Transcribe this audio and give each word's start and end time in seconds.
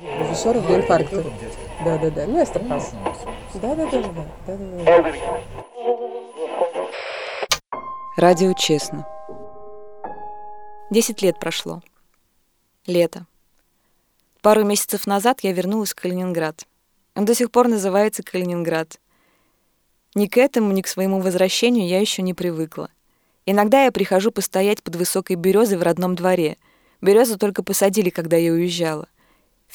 Режиссеров 0.00 0.66
до 0.66 0.76
инфаркта. 0.76 1.24
Да, 1.84 1.98
да, 1.98 2.10
да. 2.10 2.26
Ну, 2.26 2.44
стопал. 2.44 2.82
Да, 3.54 3.74
да, 3.74 3.86
да, 3.90 4.02
да, 4.02 4.12
да, 4.46 4.56
да, 4.56 5.02
да. 5.02 5.36
Радио 8.16 8.52
честно. 8.54 9.06
Десять 10.90 11.22
лет 11.22 11.38
прошло. 11.38 11.82
Лето. 12.86 13.26
Пару 14.42 14.64
месяцев 14.64 15.06
назад 15.06 15.40
я 15.40 15.52
вернулась 15.52 15.92
в 15.92 15.96
Калининград. 15.96 16.66
Он 17.14 17.24
до 17.24 17.34
сих 17.34 17.50
пор 17.50 17.68
называется 17.68 18.22
Калининград. 18.22 19.00
Ни 20.14 20.26
к 20.26 20.36
этому, 20.36 20.72
ни 20.72 20.82
к 20.82 20.88
своему 20.88 21.20
возвращению 21.20 21.88
я 21.88 22.00
еще 22.00 22.22
не 22.22 22.34
привыкла. 22.34 22.90
Иногда 23.44 23.84
я 23.84 23.92
прихожу 23.92 24.30
постоять 24.30 24.82
под 24.82 24.96
высокой 24.96 25.36
березой 25.36 25.78
в 25.78 25.82
родном 25.82 26.14
дворе. 26.14 26.58
Березу 27.00 27.38
только 27.38 27.62
посадили, 27.62 28.10
когда 28.10 28.36
я 28.36 28.52
уезжала. 28.52 29.08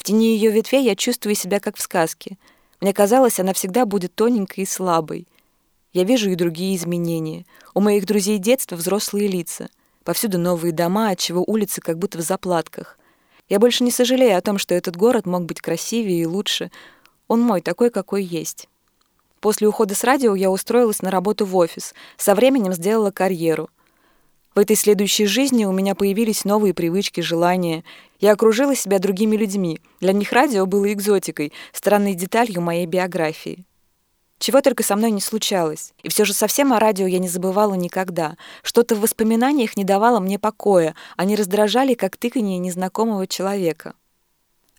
В 0.02 0.04
тени 0.04 0.34
ее 0.34 0.50
ветвей 0.50 0.82
я 0.82 0.96
чувствую 0.96 1.36
себя 1.36 1.60
как 1.60 1.76
в 1.76 1.80
сказке. 1.80 2.36
Мне 2.80 2.92
казалось, 2.92 3.38
она 3.38 3.52
всегда 3.52 3.86
будет 3.86 4.12
тоненькой 4.12 4.64
и 4.64 4.66
слабой. 4.66 5.28
Я 5.92 6.02
вижу 6.02 6.28
и 6.28 6.34
другие 6.34 6.74
изменения. 6.74 7.46
У 7.72 7.80
моих 7.80 8.04
друзей 8.04 8.38
детства 8.38 8.74
взрослые 8.74 9.28
лица. 9.28 9.68
Повсюду 10.02 10.40
новые 10.40 10.72
дома, 10.72 11.10
отчего 11.10 11.44
улицы 11.46 11.80
как 11.80 11.98
будто 11.98 12.18
в 12.18 12.22
заплатках. 12.22 12.98
Я 13.48 13.60
больше 13.60 13.84
не 13.84 13.92
сожалею 13.92 14.36
о 14.36 14.40
том, 14.40 14.58
что 14.58 14.74
этот 14.74 14.96
город 14.96 15.24
мог 15.24 15.44
быть 15.44 15.60
красивее 15.60 16.22
и 16.22 16.26
лучше. 16.26 16.72
Он 17.28 17.40
мой, 17.40 17.60
такой, 17.60 17.90
какой 17.90 18.24
есть. 18.24 18.68
После 19.38 19.68
ухода 19.68 19.94
с 19.94 20.02
радио 20.02 20.34
я 20.34 20.50
устроилась 20.50 21.00
на 21.00 21.12
работу 21.12 21.46
в 21.46 21.54
офис. 21.54 21.94
Со 22.16 22.34
временем 22.34 22.72
сделала 22.72 23.12
карьеру. 23.12 23.70
В 24.54 24.58
этой 24.58 24.76
следующей 24.76 25.24
жизни 25.24 25.64
у 25.64 25.72
меня 25.72 25.94
появились 25.94 26.44
новые 26.44 26.74
привычки, 26.74 27.22
желания. 27.22 27.84
Я 28.20 28.32
окружила 28.32 28.76
себя 28.76 28.98
другими 28.98 29.34
людьми. 29.34 29.80
Для 30.00 30.12
них 30.12 30.30
радио 30.30 30.66
было 30.66 30.92
экзотикой, 30.92 31.54
странной 31.72 32.14
деталью 32.14 32.60
моей 32.60 32.84
биографии. 32.84 33.64
Чего 34.38 34.60
только 34.60 34.82
со 34.82 34.94
мной 34.94 35.10
не 35.10 35.22
случалось. 35.22 35.94
И 36.02 36.10
все 36.10 36.26
же 36.26 36.34
совсем 36.34 36.74
о 36.74 36.80
радио 36.80 37.06
я 37.06 37.18
не 37.18 37.28
забывала 37.28 37.74
никогда. 37.74 38.36
Что-то 38.62 38.94
в 38.94 39.00
воспоминаниях 39.00 39.76
не 39.76 39.84
давало 39.84 40.20
мне 40.20 40.38
покоя. 40.38 40.94
Они 41.16 41.34
раздражали, 41.34 41.94
как 41.94 42.18
тыканье 42.18 42.58
незнакомого 42.58 43.26
человека. 43.26 43.94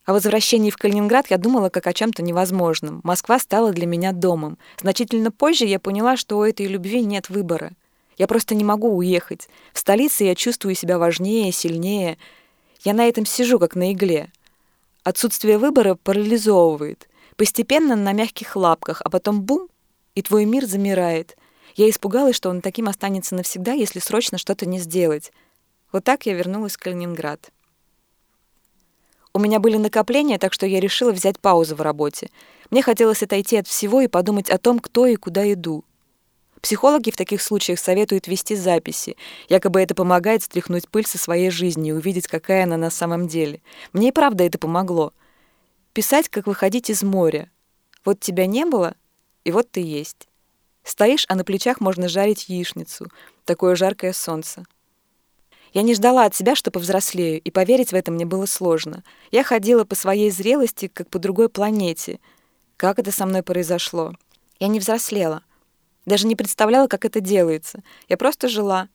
О 0.06 0.14
возвращении 0.14 0.70
в 0.70 0.78
Калининград 0.78 1.28
я 1.32 1.38
думала 1.38 1.70
как 1.70 1.88
о 1.88 1.94
чем-то 1.94 2.22
невозможном. 2.22 3.00
Москва 3.04 3.40
стала 3.40 3.72
для 3.72 3.88
меня 3.88 4.12
домом. 4.12 4.60
Значительно 4.82 5.32
позже 5.32 5.66
я 5.66 5.80
поняла, 5.80 6.18
что 6.18 6.38
у 6.38 6.44
этой 6.44 6.68
любви 6.68 7.02
нет 7.02 7.30
выбора. 7.30 7.72
Я 8.18 8.28
просто 8.28 8.56
не 8.56 8.64
могу 8.64 8.96
уехать. 8.96 9.50
В 9.74 9.80
столице 9.80 10.24
я 10.24 10.36
чувствую 10.36 10.76
себя 10.76 10.98
важнее, 10.98 11.52
сильнее. 11.52 12.18
Я 12.84 12.94
на 12.94 13.08
этом 13.08 13.26
сижу, 13.26 13.60
как 13.60 13.76
на 13.76 13.92
игле. 13.92 14.32
Отсутствие 15.04 15.58
выбора 15.58 15.96
парализовывает. 15.96 17.10
Постепенно 17.36 17.96
на 17.96 18.14
мягких 18.14 18.56
лапках, 18.56 19.02
а 19.04 19.10
потом 19.10 19.42
бум, 19.42 19.68
и 20.16 20.22
твой 20.22 20.46
мир 20.46 20.66
замирает. 20.66 21.36
Я 21.76 21.90
испугалась, 21.90 22.36
что 22.36 22.50
он 22.50 22.62
таким 22.62 22.88
останется 22.88 23.36
навсегда, 23.36 23.74
если 23.74 24.00
срочно 24.00 24.38
что-то 24.38 24.68
не 24.68 24.80
сделать. 24.80 25.32
Вот 25.92 26.04
так 26.04 26.26
я 26.26 26.34
вернулась 26.34 26.74
в 26.74 26.78
Калининград. 26.78 27.52
У 29.34 29.40
меня 29.40 29.60
были 29.60 29.78
накопления, 29.78 30.38
так 30.38 30.54
что 30.54 30.68
я 30.68 30.80
решила 30.80 31.12
взять 31.12 31.40
паузу 31.40 31.76
в 31.76 31.82
работе. 31.82 32.30
Мне 32.70 32.84
хотелось 32.84 33.24
отойти 33.24 33.58
от 33.58 33.68
всего 33.68 34.02
и 34.02 34.08
подумать 34.08 34.50
о 34.52 34.60
том, 34.60 34.80
кто 34.80 35.08
и 35.08 35.16
куда 35.16 35.52
иду. 35.52 35.84
Психологи 36.64 37.12
в 37.12 37.18
таких 37.18 37.42
случаях 37.42 37.78
советуют 37.78 38.30
вести 38.30 38.56
записи. 38.56 39.18
Якобы 39.50 39.82
это 39.82 39.96
помогает 39.96 40.44
стряхнуть 40.44 40.88
пыль 40.88 41.06
со 41.06 41.18
своей 41.18 41.50
жизни 41.50 41.90
и 41.90 41.92
увидеть, 41.92 42.28
какая 42.28 42.64
она 42.64 42.78
на 42.78 42.90
самом 42.90 43.28
деле. 43.28 43.62
Мне 43.92 44.08
и 44.08 44.12
правда 44.14 44.46
это 44.46 44.58
помогло. 44.58 45.12
Писать, 45.92 46.30
как 46.30 46.48
выходить 46.48 46.90
из 46.90 47.04
моря. 47.04 47.52
Вот 48.06 48.22
тебя 48.22 48.46
не 48.46 48.64
было, 48.64 48.96
и 49.44 49.52
вот 49.52 49.72
ты 49.72 49.82
есть. 49.82 50.30
Стоишь, 50.86 51.26
а 51.28 51.36
на 51.36 51.44
плечах 51.44 51.82
можно 51.82 52.08
жарить 52.08 52.48
яичницу. 52.48 53.08
Такое 53.44 53.76
жаркое 53.76 54.14
солнце. 54.14 54.66
Я 55.74 55.82
не 55.82 55.94
ждала 55.94 56.24
от 56.24 56.34
себя, 56.34 56.56
что 56.56 56.72
повзрослею, 56.72 57.42
и 57.42 57.52
поверить 57.52 57.92
в 57.92 57.96
это 57.96 58.10
мне 58.10 58.26
было 58.26 58.46
сложно. 58.46 59.04
Я 59.32 59.44
ходила 59.44 59.84
по 59.84 59.96
своей 59.96 60.32
зрелости, 60.32 60.88
как 60.88 61.10
по 61.10 61.20
другой 61.20 61.50
планете. 61.50 62.22
Как 62.78 63.00
это 63.00 63.12
со 63.12 63.26
мной 63.26 63.44
произошло? 63.44 64.14
Я 64.62 64.70
не 64.70 64.80
взрослела. 64.80 65.44
Даже 66.06 66.28
не 66.28 66.36
представляла, 66.36 66.88
как 66.88 67.06
это 67.06 67.20
делается. 67.20 67.84
Я 68.10 68.18
просто 68.18 68.48
жила. 68.48 68.90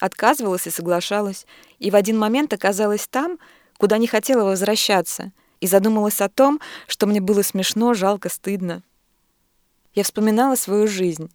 Отказывалась 0.00 0.66
и 0.66 0.70
соглашалась. 0.70 1.46
И 1.78 1.90
в 1.90 1.96
один 1.96 2.18
момент 2.18 2.52
оказалась 2.52 3.06
там, 3.08 3.38
куда 3.78 3.98
не 3.98 4.06
хотела 4.06 4.44
возвращаться. 4.44 5.32
И 5.60 5.66
задумалась 5.66 6.20
о 6.20 6.28
том, 6.28 6.60
что 6.86 7.06
мне 7.06 7.20
было 7.20 7.42
смешно, 7.42 7.94
жалко, 7.94 8.28
стыдно. 8.28 8.82
Я 9.94 10.04
вспоминала 10.04 10.54
свою 10.54 10.86
жизнь, 10.86 11.30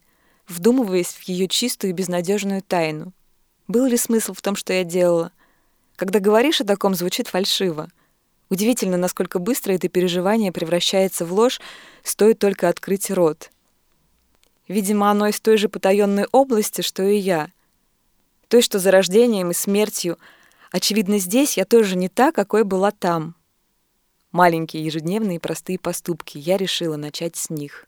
вдумываясь 0.48 1.14
в 1.14 1.22
ее 1.24 1.48
чистую 1.48 1.92
и 1.92 1.94
безнадежную 1.94 2.62
тайну. 2.62 3.14
Был 3.68 3.86
ли 3.86 3.98
смысл 3.98 4.34
в 4.34 4.42
том, 4.42 4.56
что 4.56 4.74
я 4.74 4.84
делала? 4.84 5.32
Когда 5.96 6.20
говоришь 6.20 6.62
о 6.62 6.66
таком, 6.66 6.96
звучит 6.96 7.28
фальшиво. 7.28 7.90
Удивительно, 8.50 8.98
насколько 8.98 9.40
быстро 9.40 9.74
это 9.74 9.90
переживание 9.90 10.52
превращается 10.52 11.26
в 11.26 11.34
ложь, 11.34 11.60
стоит 12.04 12.40
только 12.40 12.70
открыть 12.70 13.12
рот. 13.12 13.52
Видимо, 14.68 15.10
оно 15.10 15.28
из 15.28 15.40
той 15.40 15.58
же 15.58 15.70
потаенной 15.70 16.26
области, 16.32 16.82
что 16.82 17.04
и 17.04 17.18
я. 17.18 17.52
Той, 18.48 18.62
что 18.62 18.80
за 18.80 18.92
рождением 18.92 19.52
и 19.52 19.54
смертью. 19.54 20.18
Очевидно, 20.72 21.20
здесь 21.20 21.58
я 21.58 21.66
тоже 21.66 21.96
не 21.96 22.10
та, 22.10 22.32
какой 22.32 22.64
была 22.64 22.92
там. 22.92 23.36
Маленькие 24.32 24.84
ежедневные 24.84 25.40
простые 25.40 25.80
поступки. 25.80 26.38
Я 26.38 26.58
решила 26.58 26.98
начать 26.98 27.36
с 27.36 27.50
них. 27.50 27.88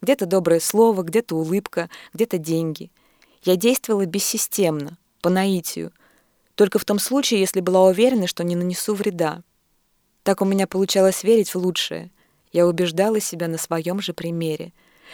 Где-то 0.00 0.26
доброе 0.26 0.60
слово, 0.60 1.02
где-то 1.02 1.36
улыбка, 1.36 1.90
где-то 2.12 2.38
деньги. 2.38 2.90
Я 3.42 3.56
действовала 3.56 4.06
бессистемно, 4.06 4.98
по 5.20 5.30
наитию, 5.30 5.92
только 6.54 6.78
в 6.78 6.84
том 6.84 6.98
случае, 6.98 7.40
если 7.40 7.60
была 7.60 7.84
уверена, 7.86 8.26
что 8.26 8.44
не 8.44 8.54
нанесу 8.56 8.94
вреда. 8.94 9.42
Так 10.22 10.40
у 10.40 10.44
меня 10.44 10.66
получалось 10.66 11.24
верить 11.24 11.54
в 11.54 11.58
лучшее. 11.58 12.10
Я 12.52 12.66
убеждала 12.66 13.20
себя 13.20 13.48
на 13.48 13.58
своем 13.58 14.00
же 14.00 14.12
примере. 14.12 14.72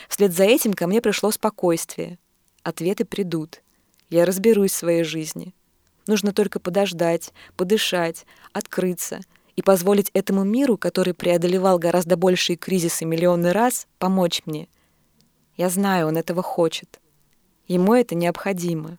Вслед 0.09 0.33
за 0.33 0.45
этим 0.45 0.73
ко 0.73 0.87
мне 0.87 1.01
пришло 1.01 1.31
спокойствие. 1.31 2.19
Ответы 2.63 3.05
придут. 3.05 3.63
Я 4.09 4.25
разберусь 4.25 4.73
в 4.73 4.77
своей 4.77 5.05
жизни. 5.05 5.55
Нужно 6.07 6.33
только 6.33 6.59
подождать, 6.59 7.33
подышать, 7.57 8.27
открыться 8.53 9.21
и 9.57 9.63
позволить 9.63 10.11
этому 10.15 10.45
миру, 10.45 10.77
который 10.77 11.15
преодолевал 11.15 11.79
гораздо 11.79 12.17
большие 12.17 12.57
кризисы 12.57 13.05
миллионы 13.05 13.53
раз, 13.53 13.87
помочь 13.99 14.43
мне. 14.47 14.69
Я 15.57 15.69
знаю, 15.69 16.09
он 16.09 16.17
этого 16.17 16.43
хочет. 16.43 17.01
Ему 17.69 17.95
это 17.95 18.15
необходимо. 18.15 18.99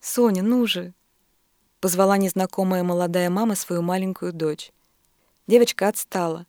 «Соня, 0.00 0.42
ну 0.42 0.66
же!»— 0.66 0.94
позвала 1.80 2.16
незнакомая 2.16 2.84
молодая 2.84 3.28
мама 3.28 3.56
свою 3.56 3.82
маленькую 3.82 4.32
дочь. 4.32 4.70
Девочка 5.48 5.88
отстала. 5.88 6.46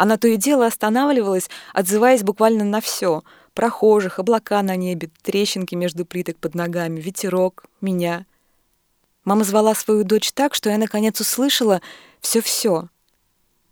Она 0.00 0.16
то 0.16 0.28
и 0.28 0.38
дело 0.38 0.64
останавливалась, 0.64 1.50
отзываясь 1.74 2.22
буквально 2.22 2.64
на 2.64 2.80
все: 2.80 3.22
прохожих, 3.52 4.18
облака 4.18 4.62
на 4.62 4.74
небе, 4.74 5.10
трещинки 5.20 5.74
между 5.74 6.06
плиток 6.06 6.38
под 6.38 6.54
ногами, 6.54 6.98
ветерок, 6.98 7.66
меня. 7.82 8.24
Мама 9.24 9.44
звала 9.44 9.74
свою 9.74 10.04
дочь 10.04 10.32
так, 10.32 10.54
что 10.54 10.70
я 10.70 10.78
наконец 10.78 11.20
услышала 11.20 11.82
все-все. 12.18 12.88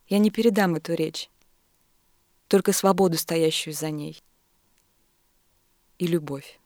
Я 0.07 0.19
не 0.19 0.31
передам 0.31 0.75
эту 0.75 0.93
речь, 0.93 1.31
только 2.49 2.75
свободу, 2.75 3.17
стоящую 3.17 3.73
за 3.73 3.89
ней, 3.89 4.23
и 5.97 6.07
любовь. 6.07 6.61